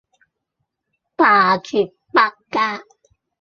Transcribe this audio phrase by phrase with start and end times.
[1.15, 2.81] 罷黜百家